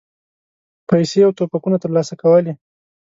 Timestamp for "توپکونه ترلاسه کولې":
1.37-2.53